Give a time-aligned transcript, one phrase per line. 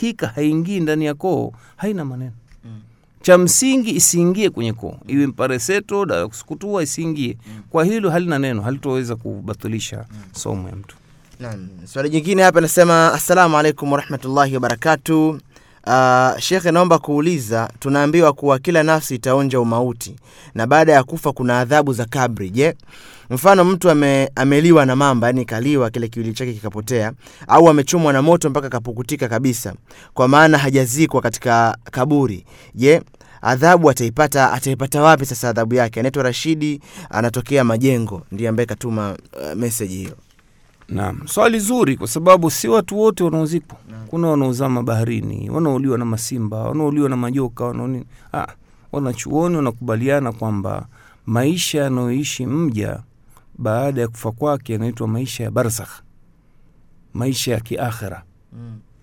[0.00, 2.32] hakika haingii ndani ya koo haina maneno.
[3.22, 4.96] Cha msingi isiingie kwenye koo.
[5.06, 7.36] Iwe mpareseto dawa ya kusukutua isiingie.
[7.70, 10.96] Kwa hilo halina neno halitoweza kubatilisha somo ya mtu.
[11.40, 15.40] Naam, swali jingine hapa nasema assalamu alaikum warahmatullahi wabarakatu.
[15.86, 20.16] Uh, shekhe, naomba kuuliza, tunaambiwa kuwa kila nafsi itaonja umauti
[20.54, 22.50] na baada ya kufa kuna adhabu za kabri.
[22.50, 22.74] Je,
[23.30, 27.12] mfano mtu ame, ameliwa na mamba, yani kaliwa kile kiwili chake kikapotea,
[27.48, 29.74] au amechomwa na moto mpaka kapukutika kabisa,
[30.14, 32.44] kwa maana hajazikwa katika kaburi.
[32.74, 33.02] Je,
[33.42, 36.00] adhabu ataipata ataipata wapi sasa adhabu yake?
[36.00, 40.12] Anaitwa Rashidi, anatokea Majengo, ndiye ambaye katuma uh, message hiyo.
[40.90, 43.78] Naam, swali zuri, kwa sababu si watu wote wanaozikwa.
[44.06, 48.04] Kuna wanaozama baharini, wanaoliwa na masimba, wanaoliwa na majoka, wanaonini.
[48.32, 48.46] Ah,
[48.92, 50.86] wanachuoni wanakubaliana kwamba
[51.26, 53.00] maisha yanayoishi mja
[53.58, 56.02] baada ya kufa kwake yanaitwa maisha ya barzakh,
[57.14, 58.22] maisha ya kiakhira.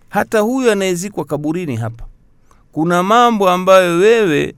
[0.10, 2.06] Hata huyu anayezikwa kaburini hapa,
[2.72, 4.56] kuna mambo ambayo wewe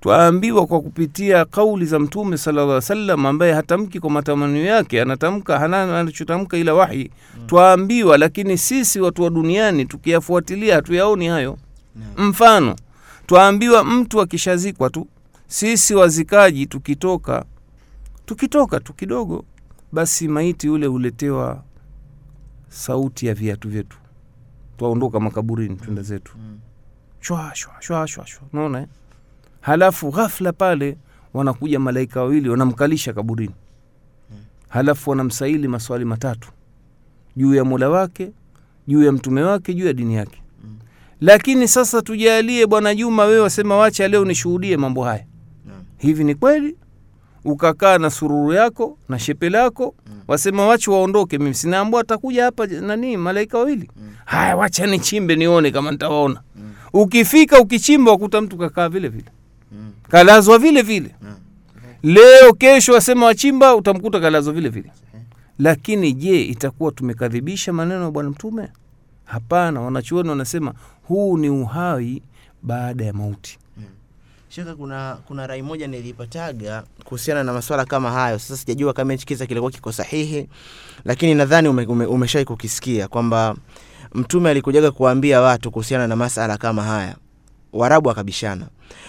[0.00, 6.00] twaambiwa kwa kupitia kauli za Mtume sallallahu salam ambaye hatamki kwa matamanio yake, anatamka hana
[6.00, 7.10] anachotamka ila wahi.
[7.46, 11.58] Twaambiwa, lakini sisi watu wa duniani tukiyafuatilia hatuyaoni hayo.
[12.16, 12.76] Mfano,
[13.26, 15.06] twaambiwa mtu akishazikwa tu,
[15.46, 17.44] sisi wazikaji tukitoka
[18.26, 19.44] tukitoka tu kidogo,
[19.92, 21.62] basi maiti yule huletewa
[22.68, 23.96] sauti ya viatu vyetu,
[24.78, 26.32] twaondoka makaburini twenda zetu
[27.20, 28.86] shwa shwa shwa shwa shwa, naona eh?
[29.60, 30.96] Halafu ghafla pale
[31.34, 33.54] wanakuja malaika wawili wanamkalisha kaburini.
[34.68, 36.48] Halafu wanamsaili maswali matatu.
[37.36, 38.32] Juu ya mola wake
[38.88, 40.42] juu ya mtume wake juu ya dini yake.
[41.20, 45.24] Lakini sasa tujalie bwana juma wewe wasema wacha leo nishuhudie mambo haya.
[45.98, 46.76] Hivi ni kweli?
[47.44, 49.94] Ukakaa na sururu yako na shepe lako
[50.28, 53.90] wasema wache waondoke mimi sinaambua atakuja hapa nani malaika wawili?
[54.24, 56.40] Haya wacha nichimbe nione kama nitawaona.
[56.92, 59.24] Ukifika ukichimba wakuta mtu kakaa vile vile
[60.10, 61.14] kalazwa vile vile.
[62.02, 64.90] Leo kesho asema wachimba utamkuta kalazwa vile vile.
[65.58, 68.68] Lakini je itakuwa tumekadhibisha maneno ya bwana mtume?
[69.24, 72.22] Hapana wanachuoni wanasema huu ni uhai
[72.62, 73.58] baada ya mauti.
[74.48, 78.38] Shaka, kuna kuna rai moja nilipataga kuhusiana na maswala kama hayo.
[78.38, 80.48] Sasa sijajua kama hichi kisa kilikuwa kiko sahihi,
[81.04, 83.56] lakini nadhani ume, ume, umeshai kukisikia kwamba
[84.14, 87.16] Mtume alikujaga kuwaambia watu kuhusiana na masala kama haya.
[87.72, 88.66] Waarabu akabishana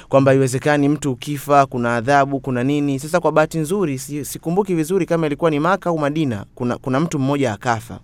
[0.10, 3.00] kwamba iwezekani mtu ukifa kuna adhabu kuna nini.
[3.00, 7.20] Sasa kwa bahati nzuri, sikumbuki vizuri kama ilikuwa ni Maka au Madina, kuna, kuna mtu
[7.20, 8.00] mmoja akafa.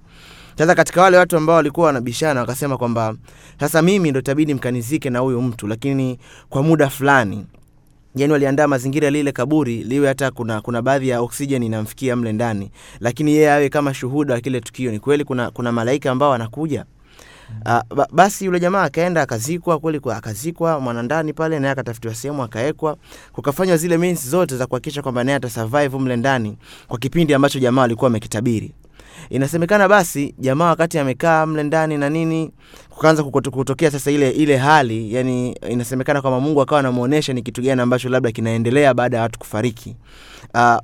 [0.58, 3.16] Sasa katika wale watu ambao walikuwa wanabishana wakasema kwamba
[3.60, 6.20] sasa mimi ndo itabidi mkanizike na huyu mtu, lakini
[6.50, 7.46] kwa muda fulani
[8.16, 12.72] yani waliandaa mazingira lile kaburi liwe hata kuna kuna baadhi ya oksijeni inamfikia mle ndani,
[13.00, 14.92] lakini yeye awe kama shuhuda wa kile tukio.
[14.92, 16.86] Ni kweli kuna, kuna malaika ambao wanakuja
[17.66, 22.98] Uh, basi yule jamaa akaenda akazikwa kweli, kwa akazikwa mwanandani pale, naye akatafutiwa sehemu akawekwa,
[23.34, 26.58] kukafanywa zile means zote za kuhakikisha kwamba naye atasurvive mle ndani
[26.88, 28.74] kwa kipindi ambacho jamaa alikuwa amekitabiri.
[29.30, 32.52] Inasemekana basi jamaa wakati amekaa mle ndani na nini,
[32.90, 37.82] kukaanza kutokea sasa ile ile hali, yani inasemekana kwamba Mungu akawa anamuonesha ni kitu gani
[37.82, 39.96] ambacho labda kinaendelea baada ya watu kufariki.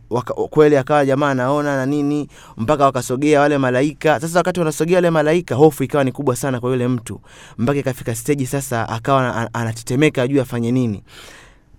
[0.10, 2.28] Waka, kweli akawa jamaa anaona na nini
[2.58, 4.20] mpaka wakasogea wale malaika.
[4.20, 7.22] Sasa wakati wanasogea wale malaika, hofu ikawa ni kubwa sana kwa yule mtu,
[7.58, 11.04] mpaka ikafika stage sasa akawa anatetemeka ajue afanye nini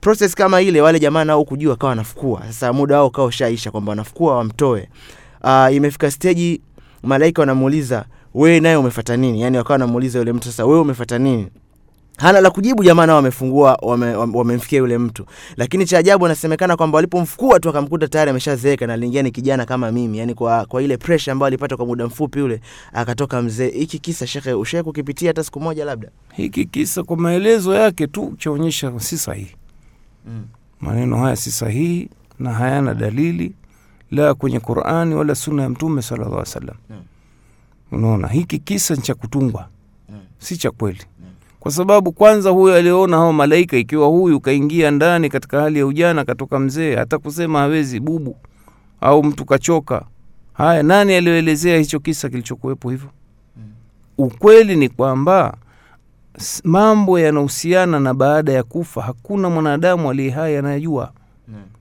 [0.00, 2.42] proses kama ile, wale jamaa nao kujua akawa wanafukua.
[2.46, 4.88] Sasa muda wao ukawa ushaisha kwamba wanafukua wamtoe.
[5.44, 6.60] Uh, imefika steji
[7.02, 9.40] malaika wanamuuliza wewe naye umefata nini?
[9.42, 11.48] Yani wakawa wanamuuliza yule mtu sasa, wewe umefata nini?
[12.18, 12.84] hana la kujibu.
[12.84, 18.08] Jamaa nao wamefungua wame- wame- yule mtu, lakini cha ajabu anasemekana kwamba walipomfukua tu akamkuta
[18.08, 21.76] tayari ameshazeeka na aliingia ni kijana kama mimi, yani kwa, kwa ile presha ambayo alipata
[21.76, 22.60] kwa muda mfupi ule
[22.92, 23.68] akatoka mzee.
[23.70, 26.08] Hiki kisa shekhe, ushae kukipitia hata siku moja labda?
[26.32, 29.56] hiki kisa kwa maelezo yake tu chaonyesha si sahihi
[30.26, 30.44] Mm.
[30.80, 33.52] maneno haya si sahihi na hayana dalili
[34.14, 36.76] la kwenye qurani wala sunna ya mtume sallallahu alaihi wasallam.
[36.90, 36.96] Mm.
[37.92, 39.68] unaona hiki kisa ni cha kutungwa.
[40.08, 40.18] Mm.
[40.38, 41.00] si cha kweli.
[41.60, 46.24] Kwa sababu kwanza huyu aliona hao malaika ikiwa huyu kaingia ndani katika hali ya ujana
[46.24, 48.36] katoka mzee hata kusema hawezi bubu
[49.00, 50.04] au mtu kachoka.
[50.52, 53.08] Haya nani aliyoelezea hicho kisa kilichokuwepo hivyo?
[54.18, 55.56] Ukweli ni kwamba
[56.64, 59.02] mambo yanahusiana na baada ya kufa.
[59.02, 61.12] Hakuna mwanadamu aliye hai anayejua.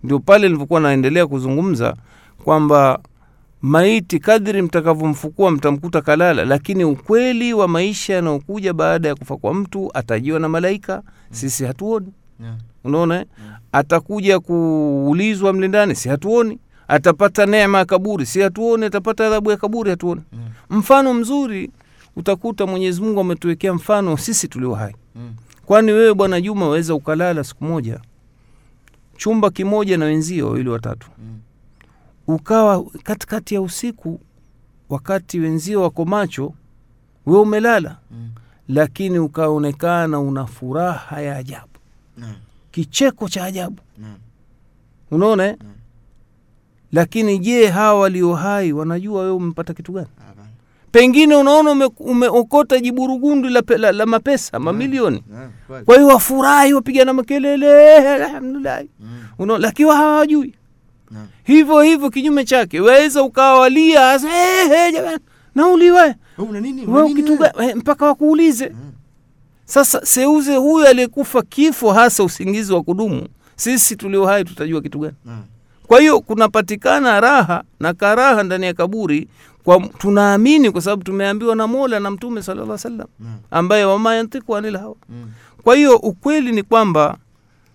[0.04, 1.96] Ndio pale nilivyokuwa naendelea kuzungumza
[2.44, 3.00] kwamba
[3.62, 9.92] maiti kadri mtakavyomfukua mtamkuta kalala lakini ukweli wa maisha yanaokuja baada ya kufa kwa mtu
[9.94, 11.02] atajiwa na malaika.
[11.32, 12.08] Sisi hatuoni.
[12.42, 12.56] Yeah.
[12.84, 13.26] unaona yeah.
[13.72, 16.60] atakuja kuulizwa mle ndani si hatuoni?
[16.88, 18.86] Atapata neema ya kaburi si hatuoni?
[18.86, 20.22] Atapata adhabu ya kaburi hatuoni?
[20.70, 21.72] Mfano mzuri
[22.16, 24.96] utakuta mwenyezi mungu ametuwekea mfano sisi tulio hai.
[25.16, 25.34] Mm.
[25.66, 28.00] kwani wewe bwana juma waweza ukalala siku moja
[29.18, 31.08] chumba kimoja na wenzio wawili watatu?
[31.20, 31.40] Mm.
[32.28, 34.20] Ukawa katikati ya usiku
[34.90, 36.54] wakati wenzio wako macho
[37.26, 38.30] we umelala Mm.
[38.68, 41.68] lakini ukaonekana una furaha ya ajabu
[42.18, 42.34] mm.
[42.72, 44.16] kicheko cha ajabu mm.
[45.12, 45.56] unaona eh?
[45.62, 45.70] Mm.
[46.92, 50.08] lakini je hawa walio hai wanajua wewe umepata kitu gani
[50.92, 55.86] pengine unaona ume- umeokota jiburugundu la, la, la mapesa mamilioni yeah, Kweli.
[55.86, 59.24] kwa hiyo wafurahi wapigana makelele alhamdulillah Mm.
[59.40, 60.54] Unaona, lakini wa hawajui
[61.44, 62.80] Hivyo hivyo kinyume chake.
[62.80, 65.20] Waweza ukawalia asa, "Eh, eh, jamani
[65.56, 66.16] nauliwe
[67.60, 68.70] eh, mpaka wakuulize.
[68.70, 68.92] Mm.
[69.66, 73.28] sasa seuze huyo aliyekufa kifo hasa usingizi wa kudumu.
[73.56, 75.14] Sisi tulio hai tutajua kitu gani?
[75.26, 75.44] Naam.
[75.88, 79.28] kwa hiyo kunapatikana raha na karaha ndani ya kaburi
[79.64, 83.40] kwa tunaamini kwa sababu tumeambiwa na mola na mtume sala llah salam Naam.
[83.52, 84.96] ambaye wama yantiku anil hawa.
[85.10, 85.32] Mm.
[85.64, 87.18] kwa hiyo ukweli ni kwamba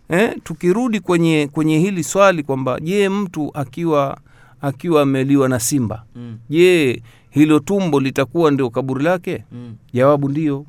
[0.08, 4.18] eh, tukirudi kwenye kwenye hili swali kwamba je mtu akiwa
[4.60, 6.38] akiwa ameliwa na simba Mm.
[6.50, 9.74] je hilo tumbo litakuwa ndio kaburi lake Mm.
[9.92, 10.66] jawabu ndio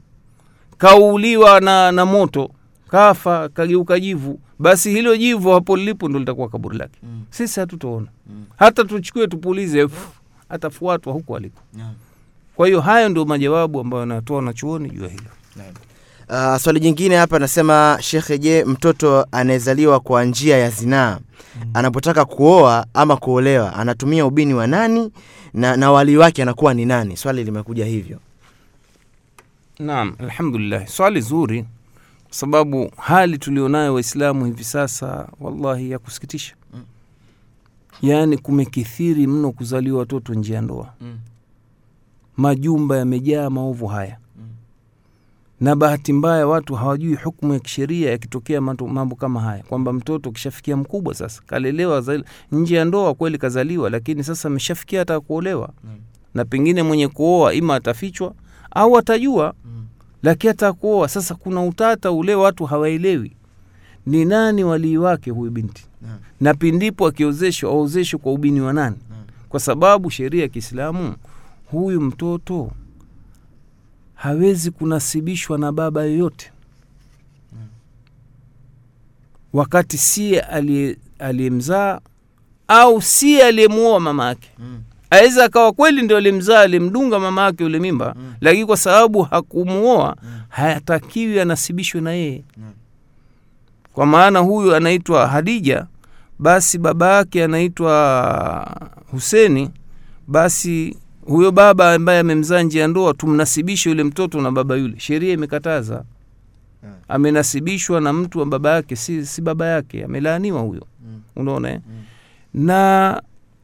[0.78, 2.50] kauliwa na, na moto
[2.88, 7.22] kafa kageuka jivu basi hilo jivu hapo lilipo ndo litakuwa kaburi lake Mm.
[7.30, 8.46] sisi hatutoona Mm.
[8.58, 9.88] hata tuchukue tupulize
[10.50, 11.92] atafuatwa huko aliko yeah.
[12.56, 15.24] kwa hiyo hayo ndio majawabu ambayo anatoa wanachuoni juu ya hilo
[16.30, 21.20] Uh, swali jingine hapa anasema shekhe, je, mtoto anayezaliwa kwa njia ya zinaa
[21.74, 25.12] anapotaka kuoa ama kuolewa anatumia ubini wa nani
[25.54, 27.18] na, na wali wake anakuwa ni nani?
[27.18, 28.20] Swali limekuja hivyo.
[29.80, 31.62] naam alhamdulillah swali zuri
[32.24, 36.82] kwa sababu hali tulionayo waislamu hivi sasa wallahi ya kusikitisha Mm.
[38.02, 41.18] yaani kumekithiri mno kuzaliwa watoto njia ya ndoa Mm.
[42.38, 44.26] majumba yamejaa maovu haya Mm.
[45.62, 50.78] Na bahati mbaya watu hawajui hukumu ya kisheria yakitokea mambo kama haya kwamba mtoto kishafikia
[50.78, 52.04] mkubwa sasa kalelewa
[52.52, 55.90] nje ya ndoa kweli kazaliwa lakini sasa ameshafikia hata kuolewa Mm.
[56.34, 58.34] na pengine mwenye kuoa ima atafichwa
[58.72, 59.86] au atajua Mm.
[60.24, 63.32] lakini hata kuoa sasa kuna utata ule watu hawaelewi
[64.06, 66.18] ni nani walii wake huyu binti Naam.
[66.42, 69.22] na pindipo akiozeshwa aozeshwe kwa ubini wa nani Naam.
[69.50, 71.16] kwa sababu sheria ya kiislamu
[71.72, 72.72] huyu mtoto
[74.20, 76.52] hawezi kunasibishwa na baba yoyote
[79.54, 80.46] wakati siye
[81.20, 82.00] aliyemzaa
[82.68, 84.82] au siye aliyemuoa mama yake Mm.
[85.10, 88.34] aweza akawa kweli ndio alimzaa alimdunga mama yake yule mimba Mm.
[88.42, 90.30] lakini kwa sababu hakumuoa Mm.
[90.50, 92.44] hayatakiwi anasibishwe na yeye
[93.94, 95.86] kwa maana huyu anaitwa hadija
[96.40, 98.78] basi baba yake anaitwa
[99.12, 99.70] huseni
[100.28, 100.98] basi
[101.30, 106.04] huyo baba ambaye amemzaa nje ya ndoa tumnasibishe yule mtoto na baba yule sheria imekataza
[106.84, 106.90] Mm.
[107.08, 111.22] amenasibishwa na mtu wa baba yake si, si baba yake amelaaniwa huyo Mm.
[111.36, 111.80] unaona eh?
[111.90, 112.04] Mm.
[112.66, 113.22] na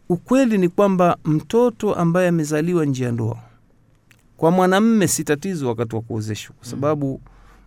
[0.09, 3.37] ukweli ni kwamba mtoto ambaye amezaliwa nje ya ndoa
[4.37, 7.21] kwa mwanamme si tatizo wakati wa kuozeshwa kwa sababu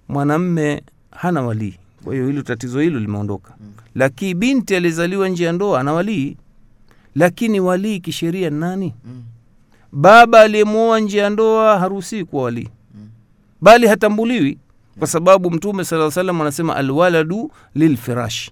[0.08, 1.74] mwanamme hana walii
[2.04, 3.72] kwa hiyo hilo tatizo hilo limeondoka Mm.
[3.94, 6.36] lakini binti aliyezaliwa nje ya ndoa ana walii
[7.14, 9.22] lakini walii kisheria ni nani Mm.
[9.92, 13.08] Baba aliyemwoa nje ya ndoa haruhusii kuwa walii Mm.
[13.60, 14.58] bali hatambuliwi
[14.98, 18.50] kwa sababu mtume saa salam anasema alwaladu lilfirash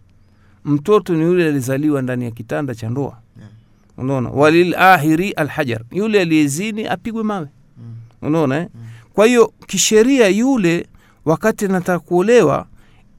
[0.65, 3.51] mtoto ni yule alizaliwa ndani ya kitanda cha ndoa Yeah.
[3.97, 7.47] unaona walilahiri alhajar yule aliyezini apigwe mawe
[7.79, 7.95] Mm.
[8.23, 8.69] unaona eh?
[9.15, 10.87] kwa hiyo kisheria yule
[11.25, 12.67] wakati anataka kuolewa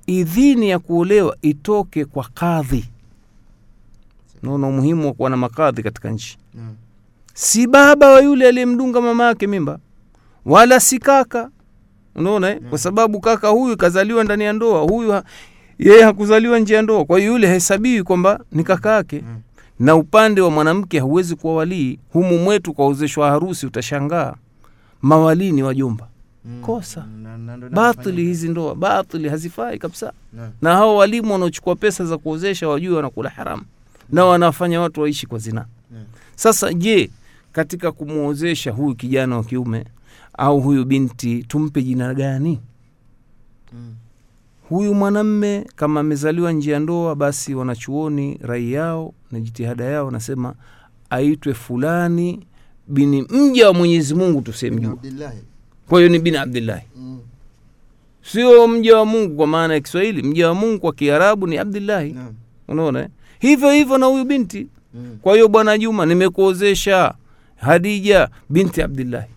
[0.07, 2.85] idhini ya kuolewa itoke kwa kadhi
[4.43, 6.75] naona umuhimu wa kuwa na makadhi katika nchi Naam.
[7.39, 9.79] Si baba wa yule aliyemdunga mama yake mimba
[10.45, 11.49] wala si kaka.
[12.15, 12.61] Unaona eh?
[12.69, 15.21] kwa sababu kaka huyu kazaliwa ndani ya ndoa huyu
[15.79, 17.05] yeye hakuzaliwa nje ya ndoa.
[17.05, 19.23] Kwa hiyo yule hesabiwi kwamba ni kaka yake.
[19.27, 19.39] Mm.
[19.79, 21.99] na upande wa mwanamke hauwezi kuwa walii.
[22.13, 24.33] Humu mwetu kwaozeshwa harusi utashangaa.
[25.01, 26.07] Mawalii ni wajomba.
[26.45, 26.61] Mm.
[26.61, 27.05] kosa.
[27.23, 28.75] Na- na- ndo batili hizi ndoa.
[28.75, 30.11] Batili hazifai kabisa.
[30.33, 30.51] Naam.
[30.61, 33.63] na hao walimu wanaochukua pesa za kuozesha wajue wanakula haramu.
[34.09, 35.65] Na wanafanya watu waishi kwa zinaa.
[36.35, 37.09] Sasa je
[37.57, 39.85] katika kumwozesha huyu kijana wa kiume
[40.37, 42.59] au huyu binti tumpe jina gani
[43.73, 43.93] Mm.
[44.69, 50.53] huyu mwanamme kama amezaliwa nje ya ndoa basi wanachuoni rai yao na jitihada yao wanasema
[51.09, 52.45] aitwe fulani
[52.87, 54.97] bini mja wa mwenyezi mungu tusemjua
[55.89, 57.19] kwa hiyo ni bin abdillahi Mm.
[58.21, 62.11] sio mja wa mungu kwa maana ya kiswahili mja wa mungu kwa kiarabu ni abdillahi
[62.13, 62.33] no.
[62.67, 63.07] unaona eh?
[63.39, 65.17] hivyo hivyo na huyu binti Mm.
[65.21, 67.13] kwa hiyo bwana juma nimekuozesha
[67.57, 69.27] hadija binti abdillahi.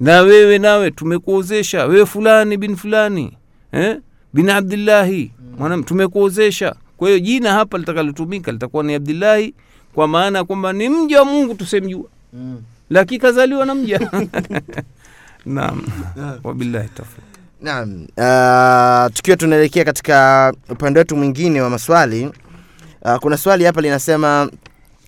[0.00, 3.36] Na wewe nawe tumekuozesha wewe fulani bin fulani
[3.72, 3.98] eh?
[4.34, 5.32] bin abdillahi.
[5.58, 6.74] Mwana tumekuozesha.
[6.96, 9.54] Kwa hiyo jina hapa litakalotumika litakuwa ni abdillahi
[9.94, 12.04] kwa maana ya kwamba ni mja wa mungu tusemjua.
[12.32, 12.62] Mm.
[12.90, 14.00] lakini kazaliwa na mja.
[15.46, 15.82] Naam.
[16.44, 17.24] Wabillahi tawfiq.
[17.62, 22.30] Naam, uh, tukiwa tunaelekea katika upande wetu mwingine wa maswali
[23.02, 24.50] uh, kuna swali hapa linasema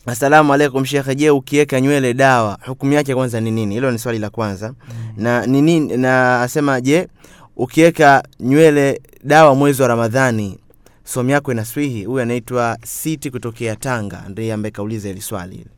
[0.07, 3.75] asalamu alaikum shekhe, je, ukiweka nywele dawa hukumu yake kwanza ni nini?
[3.75, 4.75] Hilo ni swali la kwanza
[5.17, 7.09] na ni nini, na asema je,
[7.57, 10.59] ukiweka nywele dawa mwezi wa Ramadhani
[11.05, 12.05] somu yako inaswihi?
[12.05, 15.71] Huyu anaitwa Siti kutokea Tanga, ndiye ambaye kauliza hili swali hili.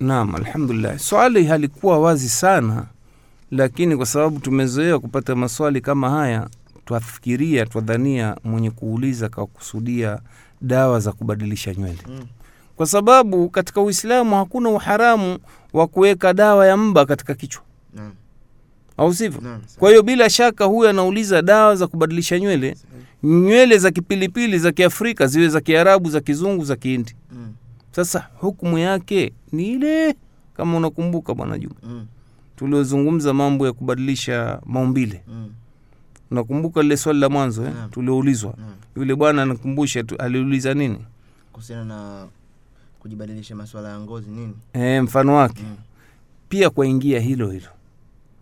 [0.00, 0.98] Naam, alhamdulillah.
[0.98, 2.86] Swali halikuwa wazi sana,
[3.50, 6.48] lakini kwa sababu tumezoea kupata maswali kama haya,
[6.84, 10.18] twafikiria twadhania mwenye kuuliza kakusudia
[10.60, 12.26] dawa za kubadilisha nywele Mm.
[12.80, 15.38] Kwa sababu katika Uislamu hakuna uharamu
[15.72, 17.62] wa kuweka dawa ya mba katika kichwa,
[17.94, 18.12] Naam,
[18.96, 19.58] au sivyo?
[19.78, 22.76] Kwa hiyo bila shaka huyu anauliza dawa za kubadilisha nywele,
[23.22, 27.14] nywele za kipilipili za Kiafrika ziwe za Kiarabu, za Kizungu, za Kihindi.
[27.32, 27.52] mm,
[27.92, 30.16] Sasa hukumu yake ni ile,
[30.56, 32.06] kama unakumbuka Bwana Juma, mm,
[32.56, 35.22] tuliozungumza mambo ya kubadilisha maumbile.
[35.28, 35.50] mm,
[36.30, 37.72] Unakumbuka lile swali la mwanzo eh?
[37.90, 38.54] Tulioulizwa.
[38.96, 40.98] Yule bwana anakumbusha aliuliza nini?
[41.52, 42.26] Kuhusiana na
[43.00, 44.54] kujibadilisha maswala ya ngozi nini?
[44.72, 45.76] e, mfano wake Mm.
[46.48, 47.68] pia kwaingia hilo hilo,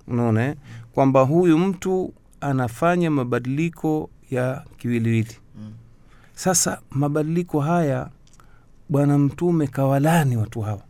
[0.06, 0.54] unaona eh?
[0.92, 5.36] kwamba huyu mtu anafanya mabadiliko ya kiwiliwili.
[5.58, 5.72] Mm.
[6.34, 8.08] Sasa mabadiliko haya
[8.88, 10.82] Bwana Mtume kawalani watu hawa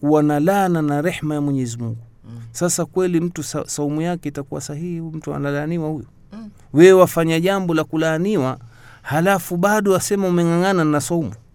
[0.00, 2.02] kuwa na laana na rehma ya Mwenyezi Mungu.
[2.24, 2.40] Mm.
[2.52, 5.00] Sasa kweli mtu sa, saumu yake itakuwa sahihi?
[5.00, 6.06] Mtu analaaniwa huyu?
[6.32, 6.50] Mm.
[6.72, 8.58] Wewe wafanya jambo la kulaaniwa,
[9.02, 11.20] halafu bado wasema umeng'ang'ana na saumu.
[11.22, 11.47] Haiwezekani.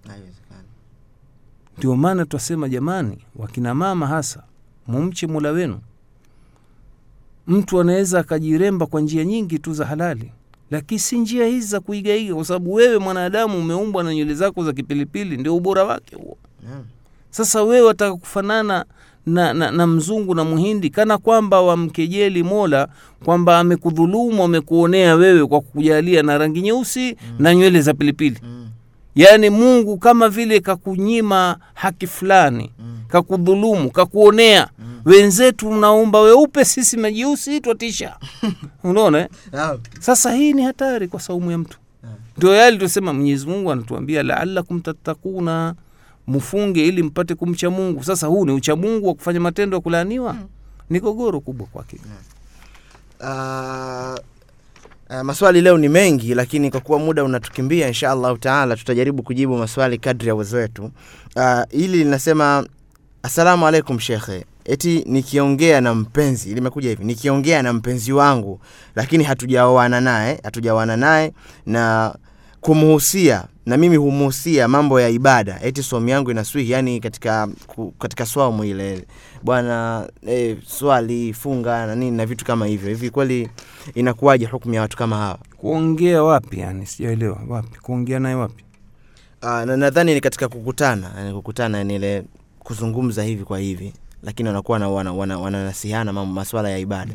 [1.83, 4.43] Ndio maana twasema jamani, wakina mama hasa
[4.87, 5.79] mumche mola wenu.
[7.47, 10.31] Mtu anaweza akajiremba kwa njia nyingi tu za halali,
[10.71, 14.73] lakini si njia hizi za kuigaiga, kwa sababu wewe mwanadamu umeumbwa na nywele zako za
[14.73, 16.37] kipilipili, ndio ubora wake huo.
[17.29, 18.85] Sasa wewe wataka kufanana
[19.25, 22.87] na, na, na mzungu na mhindi, kana kwamba wamkejeli Mola
[23.25, 28.39] kwamba amekudhulumu, amekuonea wewe kwa kukujalia na rangi nyeusi na nywele za pilipili.
[28.43, 28.62] Mm.
[29.15, 32.97] Yaani Mungu kama vile kakunyima haki fulani, Mm.
[33.07, 34.69] kakudhulumu, kakuonea.
[35.05, 38.15] Wenzetu mnaumba weupe, sisi majeusi twatisha.
[38.83, 39.27] Unaona eh?
[39.99, 41.77] Sasa hii ni hatari kwa saumu ya mtu.
[42.03, 42.13] Naam.
[42.37, 45.75] Ndio yale tusema, Mwenyezi Mungu anatuambia laalakum tattakuna,
[46.27, 48.03] mfunge ili mpate kumcha Mungu.
[48.03, 50.35] Sasa huu ni ucha Mungu wa kufanya matendo ya kulaaniwa?
[50.89, 51.97] Ni gogoro kubwa kwake.
[53.21, 54.15] Ah,
[55.13, 59.57] ah, maswali leo ni mengi lakini kwa kuwa muda unatukimbia insha allahu taala tutajaribu kujibu
[59.57, 60.91] maswali kadri ya uwezo wetu.
[61.35, 62.67] Ah, hili linasema
[63.23, 64.45] assalamu alaikum shekhe.
[64.65, 68.59] Eti nikiongea na mpenzi limekuja hivi nikiongea na mpenzi wangu
[68.95, 71.33] lakini hatujaoana naye hatujaoana naye
[71.65, 72.15] na
[72.61, 75.59] kumhusia na mimi humhusia mambo ya ibada.
[75.63, 79.05] Eti somu yangu inaswihi yani katika ku- katika swamu ile.
[79.43, 82.89] Bwana e, swali funga na nini na vitu kama hivyo.
[82.89, 83.49] Hivi kweli
[83.95, 85.39] inakuwaje hukumu ya watu kama hawa?
[85.57, 86.59] Kuongea wapi?
[86.59, 88.63] Yani sijaelewa wapi, kuongea naye wapi?
[89.41, 92.23] Aa, na nadhani ni katika kukutana yani kukutana yani ile
[92.59, 93.93] kuzungumza hivi kwa hivi.
[94.23, 95.37] Lakini wanakuwa na wana, wana,
[96.13, 97.13] mambo maswala ya ibada.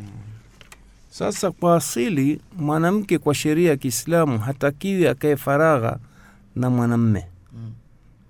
[1.10, 5.98] Sasa kwa asili mwanamke kwa sheria ya Kiislamu hatakiwi akae faragha
[6.58, 7.24] na mwanamme.
[7.52, 7.70] Mm.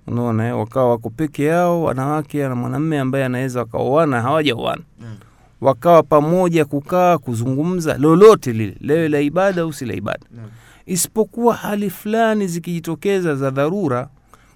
[0.07, 5.17] Unaona, eh, wakawa wako peke yao wanawake na mwanamme ambaye anaweza wakaoana hawajaoana, Mm.
[5.61, 10.39] wakawa pamoja kukaa kuzungumza lolote lile, lewe la ibada au si la ibada, mm.
[10.87, 14.09] isipokuwa hali fulani zikijitokeza za dharura,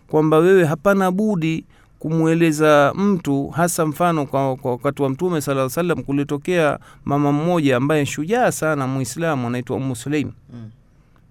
[0.09, 1.65] kwamba wewe hapana budi
[1.99, 8.53] kumweleza mtu, hasa mfano kwa wakati wa Mtume sala salam, kulitokea mama mmoja ambaye shujaa
[8.53, 10.31] sana Muislamu anaitwa Umu Suleim.
[10.53, 10.71] Mm.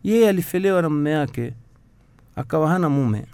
[0.04, 1.54] Yeye alifelewa na mume wake
[2.42, 3.26] akawa hana mume.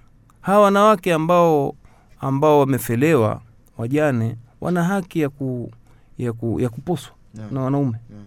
[0.41, 1.75] Hawa wanawake ambao
[2.21, 3.41] ambao wamefelewa
[3.77, 5.71] wajane wana haki ya, ku,
[6.17, 7.51] ya, ku, ya kuposwa yeah.
[7.51, 7.97] na wanaume.
[8.11, 8.23] yeah.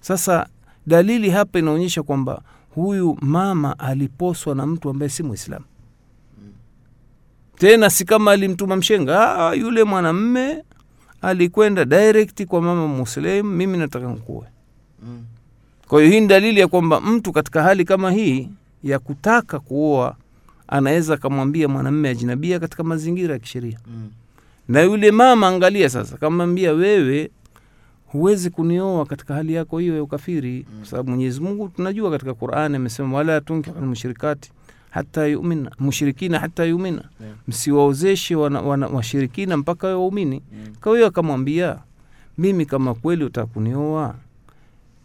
[0.00, 0.46] Sasa
[0.86, 2.42] dalili hapa inaonyesha kwamba
[2.74, 5.64] huyu mama aliposwa na mtu ambaye si Mwislamu
[7.58, 9.18] tena si kama alimtuma mshenga.
[9.20, 10.64] Aa, yule mwanamme
[11.22, 14.46] alikwenda direct kwa mama Muslim, mimi nataka nkuwe.
[15.02, 15.24] Mm.
[15.88, 18.48] Kwa hiyo hii ni dalili ya kwamba mtu katika hali kama hii
[18.84, 20.16] ya kutaka kuoa
[20.70, 23.78] anaweza akamwambia mwanamme ajinabia katika mazingira ya kisheria.
[23.86, 24.08] Mm.
[24.68, 27.30] Na yule mama, angalia sasa, kamwambia wewe
[28.06, 32.76] huwezi kunioa katika hali yako hiyo ya ukafiri, kwa sababu Mwenyezi Mungu tunajua katika Qur'ani
[32.76, 34.50] amesema wala tunkihu lmushrikati
[34.90, 37.34] hata yumina mushrikina hata yumina, Yeah.
[37.48, 40.42] msiwaozeshe washirikina mpaka waumini.
[40.52, 40.74] Mm.
[40.80, 41.78] kawiyo akamwambia
[42.38, 44.14] mimi kama kweli utakunioa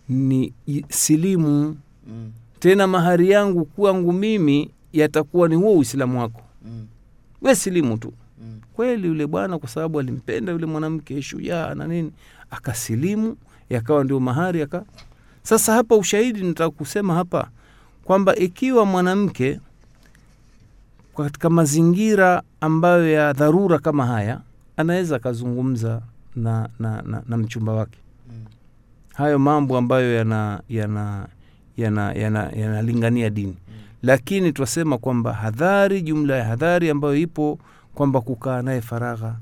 [0.09, 0.53] ni
[0.89, 2.31] silimu Mm.
[2.59, 6.87] tena mahari yangu kwangu mimi yatakuwa ni huo uislamu wako Mm.
[7.41, 8.59] we silimu tu Mm.
[8.73, 12.11] kweli yule bwana kwa sababu alimpenda yule mwanamke shujaa na nini
[12.51, 13.37] akasilimu
[13.69, 14.83] yakawa ndio mahari aka
[15.43, 17.49] sasa hapa ushahidi nataka kusema hapa
[18.03, 19.59] kwamba ikiwa mwanamke
[21.17, 24.41] katika mazingira ambayo ya dharura kama haya
[24.77, 26.01] anaweza akazungumza
[26.35, 27.99] na, na, na, na mchumba wake
[28.29, 28.45] Mm.
[29.13, 31.27] hayo mambo ambayo yana yana
[31.77, 33.55] yana yana yanalingania dini
[34.05, 37.59] lakini twasema kwamba hadhari jumla ya hadhari ambayo ipo
[37.95, 39.35] kwamba kukaa naye faragha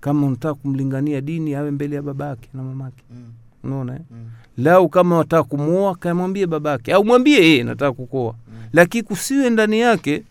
[0.00, 3.32] kama unataka kumlingania dini awe mbele ya babake na mamake Mm.
[3.64, 4.00] unaona eh?
[4.10, 4.24] Mm.
[4.58, 8.54] lau kama wataka kumwoa kamwambie babake au mwambie yeye nataka kukoa Mm.
[8.72, 10.22] lakini kusiwe ndani yake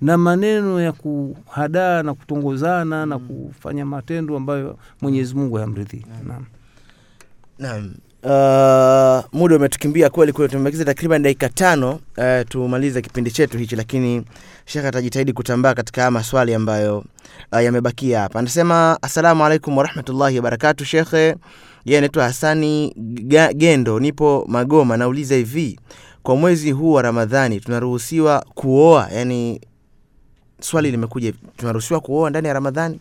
[0.00, 3.26] na maneno ya kuhadaa na kutongozana na Mm.
[3.28, 6.44] kufanya matendo ambayo mwenyezi mungu hayamridhii naam
[7.58, 7.94] Naam.
[8.22, 8.28] Uh,
[9.32, 14.24] muda umetukimbia kweli kweli, tumebakiza takriban dakika tano uh, tumalize kipindi chetu hichi, lakini
[14.64, 17.04] shekhe atajitahidi kutambaa katika maswali ambayo
[17.52, 18.38] uh, yamebakia hapa.
[18.38, 20.84] Anasema assalamu alaikum warahmatullahi wabarakatu.
[20.84, 21.36] Shekhe,
[21.84, 22.94] yeye anaitwa Hasani
[23.54, 24.96] Gendo, nipo Magoma.
[24.96, 25.80] Nauliza hivi,
[26.22, 29.08] kwa mwezi huu wa Ramadhani tunaruhusiwa kuoa?
[29.14, 29.60] Yani
[30.60, 33.00] swali limekuja tunaruhusiwa kuoa ndani ya Ramadhani?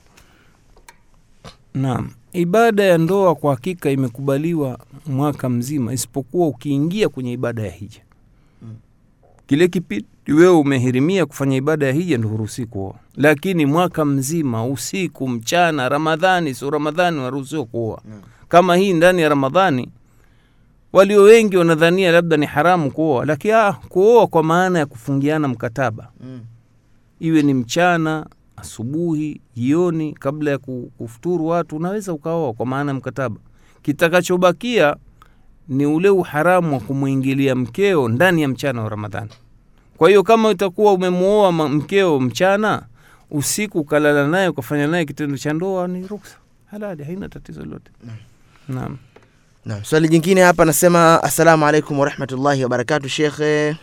[1.73, 8.00] Naam, ibada ya ndoa kwa hakika imekubaliwa mwaka mzima, isipokuwa ukiingia kwenye ibada ya hija
[8.62, 8.75] Mm.
[9.48, 15.27] kile kipindi wewe umehirimia kufanya ibada ya hija ndo huruhusi kuoa, lakini mwaka mzima, usiku,
[15.27, 18.01] mchana, Ramadhani sio Ramadhani, unaruhusiwa kuoa.
[18.05, 18.21] Mm.
[18.50, 19.89] Kama hii ndani ya Ramadhani,
[20.93, 26.09] walio wengi wanadhania labda ni haramu kuoa, lakini ah, kuoa kwa maana ya kufungiana mkataba
[26.24, 26.39] Mm.
[27.19, 28.25] iwe ni mchana
[28.59, 30.57] asubuhi jioni kabla ya
[30.97, 33.35] kufuturu watu unaweza ukaoa kwa maana ya mkataba.
[33.81, 34.95] Kitakachobakia
[35.67, 39.29] ni ule uharamu wa kumwingilia mkeo ndani ya mchana wa ramadhani.
[39.98, 42.83] Kwa hiyo kama utakuwa umemwoa mkeo mchana
[43.31, 46.35] usiku ukalala naye ukafanya naye kitendo cha ndoa ni ruksa.
[46.72, 47.91] Halali haina tatizo lolote.
[48.67, 48.98] Naam.
[49.65, 53.77] Naam, swali jingine hapa nasema assalamu alaikum warahmatullahi wabarakatu shekhe.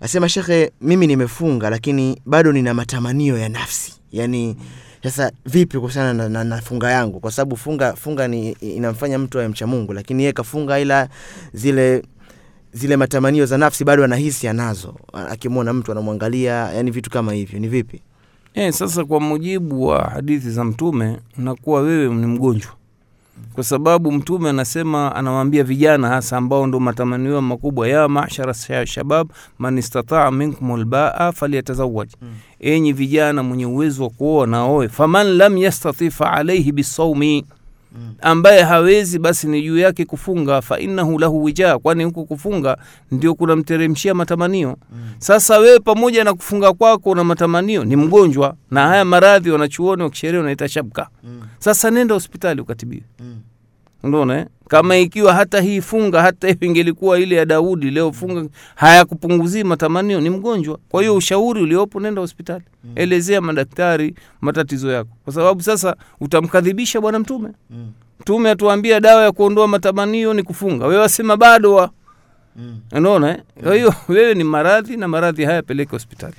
[0.00, 3.92] Nasema shekhe, mimi nimefunga lakini bado nina matamanio ya nafsi.
[4.12, 4.56] Yaani
[5.02, 7.20] sasa vipi kuhusiana na, na, na funga yangu?
[7.20, 11.08] Kwa sababu funga funga ni inamfanya mtu awe mcha Mungu, lakini yeye kafunga ila
[11.52, 12.02] zile
[12.72, 14.94] zile matamanio za nafsi bado anahisi anazo.
[15.12, 17.58] Akimwona mtu anamwangalia, yani vitu kama hivyo.
[17.58, 18.00] Ni vipi?
[18.54, 22.72] E, sasa kwa mujibu wa hadithi za Mtume unakuwa wewe ni mgonjwa,
[23.54, 28.54] kwa sababu Mtume anasema, anawaambia vijana hasa ambao ndo matamanio makubwa, ya mashara
[28.86, 32.28] shabab man istataa minkum albaa falyatazawaj, Mm.
[32.60, 34.88] enyi vijana mwenye uwezo wa kuoa na oe.
[34.88, 37.44] Faman lam yastati fa alaihi bisaumi.
[38.20, 42.76] Ambaye hawezi basi ni juu yake kufunga, fa innahu lahu wijaa, kwani huku kufunga
[43.10, 44.68] ndio kunamteremshia matamanio.
[44.92, 44.98] Mm.
[45.18, 50.10] Sasa wewe pamoja na kufunga kwako na matamanio ni mgonjwa, na haya maradhi wanachuoni wa
[50.10, 51.08] kisheria wanaita shabka.
[51.24, 51.40] Mm.
[51.58, 53.36] Sasa nenda hospitali ukatibiwe, Mm.
[54.06, 54.46] Unaona eh?
[54.68, 60.20] Kama ikiwa hata hii funga hata hiyo ingelikuwa ile ya Daudi leo funga hayakupunguzii matamanio,
[60.20, 60.78] ni mgonjwa.
[60.88, 62.92] Kwa hiyo ushauri uliopo, nenda hospitali, Mm.
[62.94, 67.48] elezea madaktari matatizo yako, kwa sababu sasa utamkadhibisha Bwana Mtume.
[67.70, 67.92] Mm.
[68.20, 71.90] Mtume atuambia dawa ya kuondoa matamanio ni kufunga, wewe wasema bado wa
[72.56, 72.78] Mm.
[72.92, 73.42] unaona eh?
[73.62, 76.34] Kwa hiyo wewe ni maradhi na maradhi haya peleke hospitali.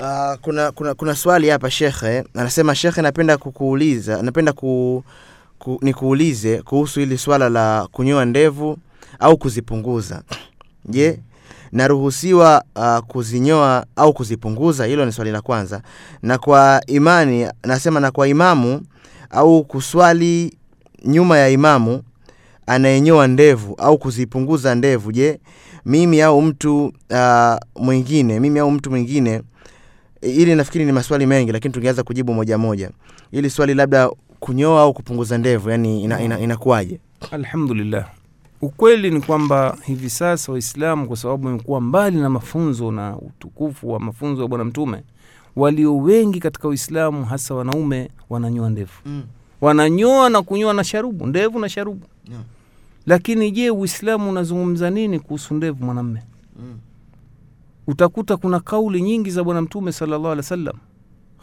[0.00, 5.04] Uh, kuna, kuna, kuna swali hapa shekhe anasema shekhe napenda kukuuliza napenda ku,
[5.58, 8.78] ku, nikuulize kuhusu hili swala la kunyoa ndevu
[9.18, 10.22] au kuzipunguza.
[10.84, 11.20] Je
[11.72, 14.84] naruhusiwa uh, kuzinyoa au kuzipunguza?
[14.86, 15.82] Hilo ni swali la kwanza.
[16.22, 18.82] Na kwa imani nasema na kwa imamu
[19.30, 20.58] au kuswali
[21.04, 22.02] nyuma ya imamu
[22.66, 25.40] anayenyoa ndevu au kuzipunguza ndevu je
[25.86, 29.42] mimi au mtu uh, mwingine mimi au mtu mwingine
[30.22, 32.90] ili nafikiri ni maswali mengi lakini tungeanza kujibu moja moja.
[33.32, 34.10] Ili swali labda
[34.40, 36.58] kunyoa au kupunguza ndevu yani ina, ina,
[37.30, 38.10] Alhamdulillah,
[38.62, 44.00] ukweli ni kwamba hivi sasa Waislamu kwa sababu wamekuwa mbali na mafunzo na utukufu wa
[44.00, 45.02] mafunzo ya Bwana Mtume,
[45.56, 49.22] walio wengi katika Uislamu hasa wanaume wananyoa ndevu, mm.
[49.60, 52.06] wananyoa na kunyoa na sharubu, ndevu na sharubu.
[52.30, 52.42] Yeah.
[53.06, 56.22] Lakini je, Uislamu unazungumza nini kuhusu ndevu mwanamme?
[56.60, 56.78] Mm.
[57.86, 60.76] Utakuta kuna kauli nyingi za Bwana Mtume sallallahu alaihi wasallam,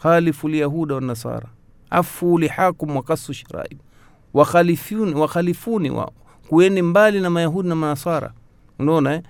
[0.02, 1.48] khalifu lyahuda wanasara
[1.90, 3.78] afu lihakum wakasu shiraib
[4.34, 6.10] wakhalifuni, wakhalifuni wa
[6.48, 8.32] kueni mbali na mayahudi na manasara
[8.78, 9.22] unaona eh?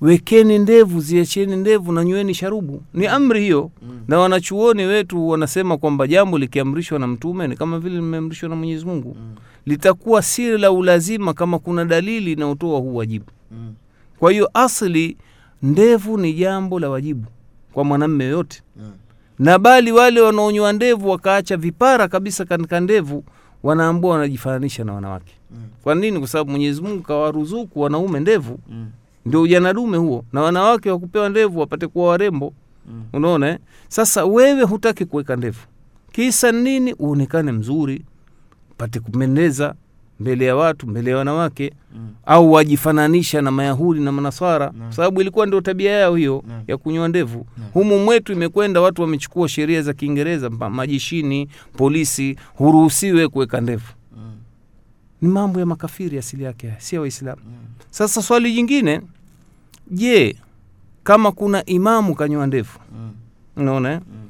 [0.00, 4.00] wekeni ndevu ziacheni ndevu na nyweni sharubu ni amri hiyo Mm.
[4.08, 8.84] na wanachuoni wetu wanasema kwamba jambo likiamrishwa na mtume ni kama vile limeamrishwa na mwenyezi
[8.84, 9.34] mungu Mm.
[9.66, 13.74] litakuwa si la ulazima kama kuna dalili inayotoa huu wajibu Mm.
[14.18, 15.16] kwa hiyo asli
[15.62, 17.24] ndevu ni jambo la wajibu
[17.72, 18.92] kwa mwanamme yoyote Mm.
[19.58, 23.24] Bali wale wanaonywa ndevu wakaacha vipara kabisa katika ndevu
[23.62, 25.56] wanaambua wanajifananisha na wanawake Mm.
[25.82, 28.86] kwa nini kwa sababu mwenyezi mungu kawaruzuku wanaume ndevu Mm.
[29.26, 32.52] ndio ujanadume huo na wanawake wakupewa ndevu wapate kuwa warembo
[32.88, 33.04] Mm.
[33.12, 33.58] unaona eh?
[33.88, 35.60] sasa wewe hutaki kuweka ndevu
[36.12, 38.04] kisa nini uonekane mzuri
[38.76, 39.74] pate kupendeza
[40.20, 42.08] mbele ya watu mbele ya wanawake Mm.
[42.26, 44.92] au wajifananisha na mayahudi na manaswara Naam.
[44.92, 46.62] sababu ilikuwa ndio tabia yao hiyo Naam.
[46.66, 47.70] ya kunywa ndevu Naam.
[47.72, 54.32] humu mwetu imekwenda watu wamechukua sheria za kiingereza majishini polisi huruhusiwe kuweka ndevu Mm.
[55.22, 57.52] ni mambo ya makafiri asili yake si ya waislamu Mm.
[57.90, 59.00] sasa swali jingine
[59.90, 60.36] je
[61.04, 63.10] kama kuna imamu kanywa ndevu Mm.
[63.56, 64.00] unaona eh?
[64.06, 64.28] Mm.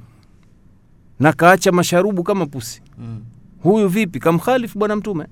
[1.20, 3.20] na kaacha masharubu kama pusi Mm.
[3.62, 5.26] huyu vipi kamkhalifu bwana mtume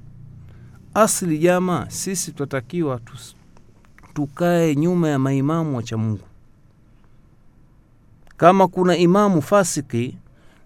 [0.94, 3.00] asli jama sisi tunatakiwa
[4.14, 6.24] tukae nyuma ya maimamu wacha mungu.
[8.36, 10.16] Kama kuna imamu fasiki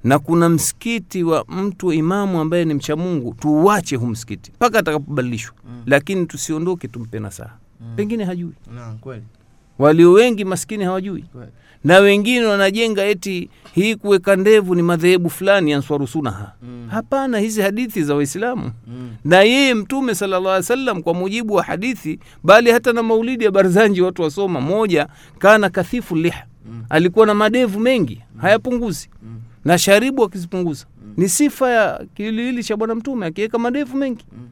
[0.05, 5.55] na kuna msikiti wa mtu imamu ambaye ni mcha mungu tuuache hu msikiti mpaka atakapobadilishwa.
[5.65, 5.83] Mm.
[5.87, 7.57] lakini tusiondoke tumpe nasaha.
[7.81, 7.97] Mm.
[7.97, 8.53] pengine hajui.
[8.75, 9.23] Na, kweli
[9.79, 11.51] walio wengi maskini hawajui right.
[11.85, 16.89] na wengine wanajenga eti hii kuweka ndevu ni madhehebu fulani yanswarusunaha Mm.
[16.91, 19.11] hapana hizi hadithi za waislamu Mm.
[19.25, 23.51] na yeye mtume salllah ali sallam kwa mujibu wa hadithi bali hata na maulidi ya
[23.51, 26.85] barzanji watu wasoma moja kana kathifu liha Mm.
[26.91, 29.41] alikuwa na madevu mengi hayapunguzi Mm.
[29.65, 31.13] na sharibu akizipunguza Mm.
[31.17, 34.49] ni sifa ya kilili cha bwana mtume akiweka madevu mengi Mm.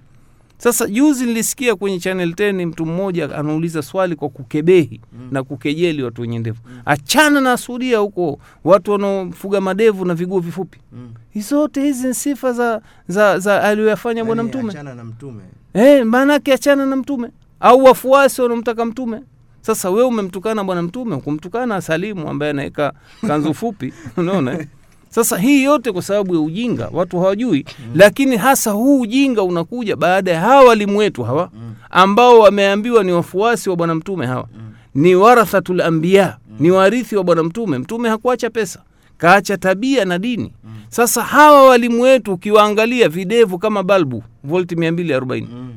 [0.58, 5.28] Sasa juzi nilisikia kwenye channel 10 mtu mmoja anauliza swali kwa kukebehi Mm.
[5.30, 6.58] na kukejeli watu wenye ndevu.
[6.84, 10.78] Achana na suria huko watu wanaofuga madevu na viguo vifupi.
[10.92, 11.40] Mm.
[11.42, 14.70] zote hizi ni sifa za, za, za aliyoyafanya bwana Yaani mtume.
[14.72, 15.42] achana na mtume.
[15.74, 17.28] Eh, maanake achana na mtume.
[17.60, 19.20] Au wafuasi wanaomtaka mtume.
[19.60, 22.92] Sasa we umemtukana bwana mtume ukumtukana salimu ambaye anaweka
[23.26, 23.92] kanzu fupi.
[24.16, 24.66] Unaona?
[25.08, 27.92] Sasa hii yote kwa sababu ya ujinga watu hawajui mm.
[27.94, 31.74] lakini hasa huu ujinga unakuja baada ya hawa walimu wetu hawa Mm.
[31.90, 34.62] ambao wameambiwa ni wafuasi wa bwana mtume hawa Mm.
[34.94, 38.82] ni warathatul anbiya ni warithi wa bwana mtume mtume hakuacha pesa
[39.18, 40.52] kaacha tabia na dini
[40.88, 45.72] sasa hawa walimu wetu ukiwaangalia videvu kama balbu volti 240 Mm.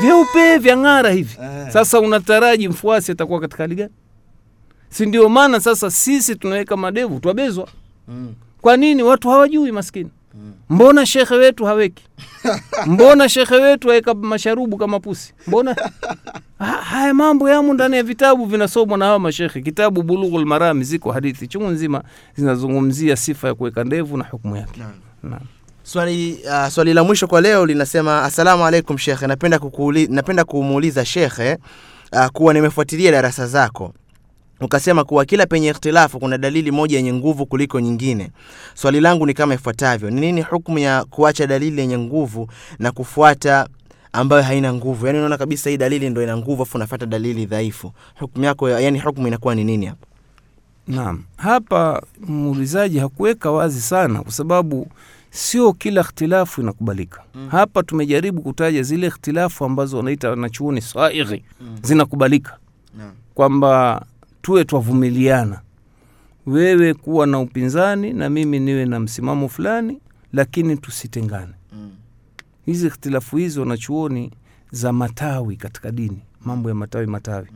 [0.00, 1.70] Vyeupe vyang'ara hivi Eh.
[1.72, 3.90] sasa unataraji mfuasi atakuwa katika hali gani
[4.90, 7.68] si ndio maana sasa sisi tunaweka madevu twabezwa
[8.08, 8.34] Mm.
[8.60, 10.52] kwa nini watu hawajui maskini Mm.
[10.70, 12.04] mbona shekhe wetu haweki
[12.86, 15.76] mbona shekhe wetu aweka masharubu kama pusi mbona
[16.58, 21.12] ha, haya mambo yamo ndani ya vitabu vinasomwa na hawa mashekhe kitabu bulughul marami ziko
[21.12, 22.02] hadithi chungu nzima
[22.36, 24.92] zinazungumzia sifa ya kuweka ndevu na hukumu yake Naam.
[25.22, 25.40] Naam.
[25.82, 29.60] swali uh, swali la mwisho kwa leo linasema asalamu alaikum shekhe napenda,
[30.08, 31.58] napenda kumuuliza shekhe
[32.12, 33.94] uh, kuwa nimefuatilia darasa zako
[34.60, 38.30] ukasema kuwa kila penye ikhtilafu kuna dalili moja yenye nguvu kuliko nyingine.
[38.74, 40.10] Swali langu ni kama ifuatavyo.
[40.10, 43.68] Ni nini hukumu ya kuacha dalili yenye nguvu na kufuata
[44.12, 45.06] ambayo haina nguvu?
[45.06, 47.92] Yani unaona kabisa hii dalili ndo ina nguvu afu unafuata dalili dhaifu.
[48.20, 50.06] Hukumu yako yani hukumu inakuwa ni nini hapa?
[50.88, 54.86] Naam, hapa muulizaji hakuweka wazi sana, kwa sababu
[55.30, 57.22] sio kila ikhtilafu inakubalika.
[57.34, 57.48] Mm.
[57.48, 61.44] Hapa tumejaribu kutaja zile ikhtilafu ambazo wanaita wanachuoni saighi.
[61.82, 62.56] Zinakubalika,
[63.34, 64.02] kwamba
[64.42, 65.60] tuwe twavumiliana,
[66.46, 70.00] wewe kuwa na upinzani na mimi niwe na msimamo fulani,
[70.32, 71.52] lakini tusitengane.
[72.66, 74.30] Hizi ikhtilafu hizi wanachuoni
[74.70, 77.46] za matawi katika dini, mambo ya matawi matawi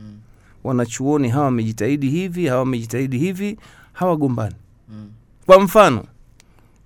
[0.63, 3.57] wanachuoni hawa wamejitahidi hivi, hawa wamejitahidi hivi,
[3.93, 4.55] hawagombani.
[5.45, 6.05] Kwa mfano,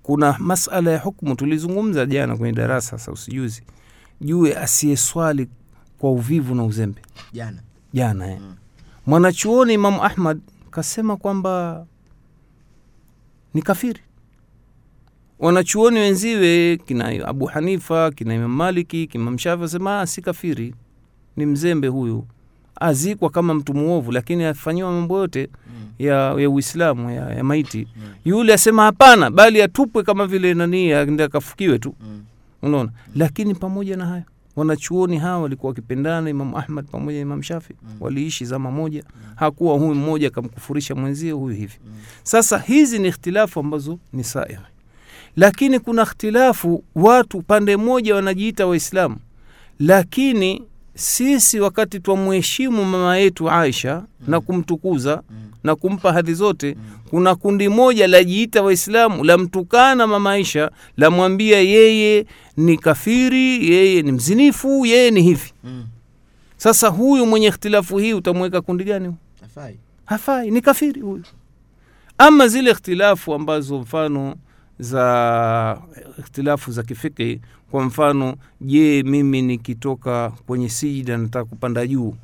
[0.03, 3.63] kuna masala ya hukmu tulizungumza jana kwenye darasa, sausijuzi usijuzi,
[4.21, 5.47] juu ya asiyeswali
[5.99, 7.01] kwa uvivu na uzembe
[7.33, 7.62] jana
[7.93, 8.39] jana eh.
[8.41, 8.55] Mm.
[9.08, 10.39] Mwanachuoni Imamu Ahmad
[10.72, 11.86] kasema kwamba
[13.54, 14.00] ni kafiri.
[15.39, 20.76] Wanachuoni wenziwe kina Abu Hanifa, kina Imam Maliki, kina Imam Shafi wasema "Ah, si kafiri,
[21.38, 22.26] ni mzembe huyu,
[22.82, 25.50] azikwa kama mtu muovu, lakini afanyiwa mambo yote
[26.00, 27.88] ya, ya Uislamu ya, ya maiti.
[28.26, 31.96] Yule asema hapana, bali atupwe kama vile nani, akafukiwe tu.
[32.62, 32.91] Unaona?
[33.15, 34.24] Lakini pamoja na hayo
[34.58, 37.74] wanachuoni hawa walikuwa wakipendana imamu ahmad pamoja na imam shafi.
[38.00, 39.04] Waliishi zama moja.
[39.36, 41.80] Hakuwa huyu mmoja akamkufurisha mwenzie huyu hivi.
[42.24, 44.58] Sasa hizi ni ikhtilafu ambazo ni sairi
[45.36, 49.17] lakini kuna ikhtilafu watu pande moja wanajiita waislamu.
[49.80, 50.63] Lakini
[50.97, 55.21] sisi wakati twamheshimu mama yetu Aisha na kumtukuza
[55.63, 56.77] na kumpa hadhi zote,
[57.10, 62.25] kuna kundi moja lajiita Waislamu lamtukana mama Aisha, lamwambia yeye
[62.57, 65.53] ni kafiri, yeye ni mzinifu, yeye ni hivi.
[65.63, 65.86] Mm.
[66.57, 69.15] Sasa huyu mwenye ikhtilafu hii utamweka kundi gani?
[69.41, 69.77] Hafai.
[70.05, 71.23] hafai, ni kafiri huyu.
[72.17, 74.36] Ama zile ikhtilafu ambazo mfano
[74.79, 75.81] za
[76.19, 77.39] ikhtilafu za kifiki,
[77.71, 82.15] kwa mfano, je, mimi nikitoka kwenye sijida nataka kupanda juu,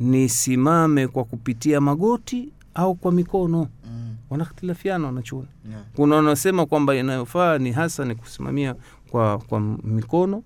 [0.00, 3.58] nisimame kwa kupitia magoti au kwa mikono?
[3.86, 4.16] Mm.
[4.30, 5.48] Wanakhtilafiana wanachuoni.
[5.70, 5.82] Yeah.
[5.96, 8.74] Kuna wanasema kwamba inayofaa ni hasa ni kusimamia
[9.10, 10.42] kwa, kwa mikono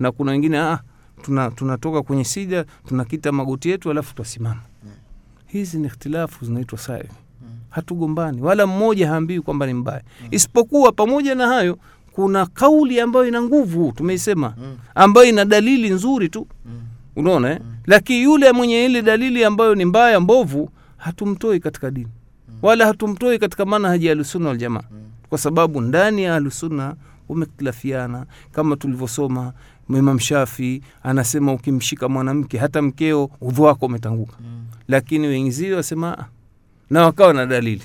[0.00, 0.80] na kuna wengine ah,
[1.22, 4.60] tuna, tunatoka kwenye sija tunakita magoti yetu alafu twasimama.
[5.46, 7.10] Hizi ni ikhtilafu zinaitwa saif.
[7.70, 11.78] Hatugombani wala mmoja haambiwi kwamba ni mbaya, isipokuwa pamoja na hayo
[12.16, 14.54] kuna kauli ambayo ina nguvu, tumeisema,
[14.94, 16.46] ambayo ina dalili nzuri tu,
[17.16, 17.60] unaona eh?
[17.86, 22.08] Lakini yule mwenye ile dalili ambayo ni mbaya mbovu, hatumtoi katika dini.
[22.62, 24.82] Wala hatumtoi katika manhaji ya ahlusunna waljamaa,
[25.28, 26.94] kwa sababu ndani ya ahlusunna
[27.28, 29.52] wamektilafiana kama tulivyosoma.
[29.90, 34.36] Imam Shafi anasema ukimshika mwanamke hata mkeo udhu wako umetanguka,
[34.88, 36.24] lakini wenzio wasema "Ah,"
[36.90, 37.82] na wakawa na dalili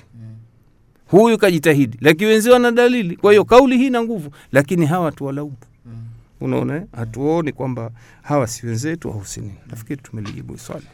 [1.12, 3.15] huyu kajitahidi, lakini wenziwa na dalili.
[3.15, 5.56] Kwa hiyo kauli hii na nguvu, lakini hawa tuwalaumu.
[6.41, 6.82] Unaona, eh?
[6.95, 9.54] hatuoni kwamba hawa si wenzetu au si nini.
[9.69, 10.86] Nafikiri tumelijibu swali.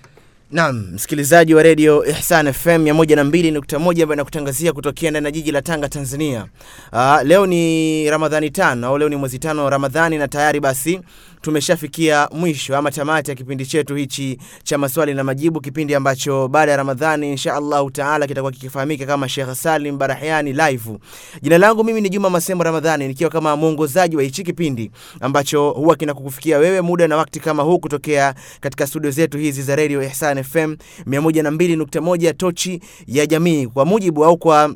[0.52, 5.90] Naam, msikilizaji wa redio Ihsan FM 102.1 ambayo inakutangazia kutokea ndani ya jiji la Tanga,
[5.90, 6.46] Tanzania.
[6.94, 11.02] Aa, leo ni Ramadhani tano au leo ni mwezi tano wa Ramadhani, na tayari basi
[11.42, 16.72] tumeshafikia mwisho ama tamati ya kipindi chetu hichi cha maswali na majibu, kipindi ambacho baada
[16.72, 20.98] ya Ramadhani insha Allahu taala kitakuwa kikifahamika kama Sheikh Salim Barahiani live.
[21.42, 25.96] Jina langu mimi ni Juma Masembo Ramadhani, nikiwa kama mwongozaji wa hichi kipindi ambacho huwa
[25.96, 30.44] kinakukufikia wewe muda na wakati kama huu kutokea katika studio zetu hizi za Radio Ihsan
[30.44, 30.76] FM
[31.08, 34.76] 102.1 tochi ya jamii, kwa mujibu au kwa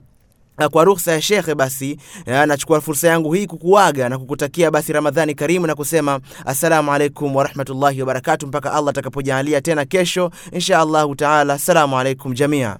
[0.70, 5.36] kwa ruhusa ya shekhe basi eh, nachukua fursa yangu hii kukuaga na kukutakia basi Ramadhani
[5.36, 11.54] karimu na kusema assalamu alaikum warahmatullahi wabarakatu mpaka Allah atakapojalia tena kesho insha Allahu taala.
[11.54, 12.78] Assalamu alaikum jamia.